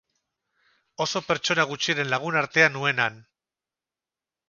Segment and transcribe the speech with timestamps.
[1.05, 3.25] Oso pertsona gutxiren lagunartea nuen han.